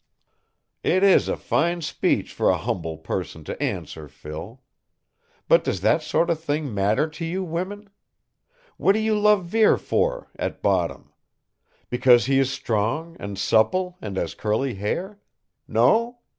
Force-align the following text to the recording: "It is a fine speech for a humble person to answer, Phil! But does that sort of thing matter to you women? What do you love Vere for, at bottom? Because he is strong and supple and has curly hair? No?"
"It 0.81 1.03
is 1.03 1.29
a 1.29 1.37
fine 1.37 1.81
speech 1.83 2.33
for 2.33 2.49
a 2.49 2.57
humble 2.57 2.97
person 2.97 3.43
to 3.43 3.61
answer, 3.61 4.07
Phil! 4.07 4.59
But 5.47 5.63
does 5.63 5.81
that 5.81 6.01
sort 6.01 6.31
of 6.31 6.39
thing 6.39 6.73
matter 6.73 7.07
to 7.09 7.23
you 7.23 7.43
women? 7.43 7.87
What 8.77 8.93
do 8.93 8.99
you 8.99 9.15
love 9.15 9.45
Vere 9.45 9.77
for, 9.77 10.31
at 10.39 10.63
bottom? 10.63 11.11
Because 11.91 12.25
he 12.25 12.39
is 12.39 12.51
strong 12.51 13.15
and 13.19 13.37
supple 13.37 13.99
and 14.01 14.17
has 14.17 14.33
curly 14.33 14.73
hair? 14.73 15.19
No?" 15.67 16.17